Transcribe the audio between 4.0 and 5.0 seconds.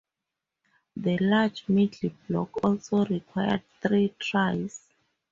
tries.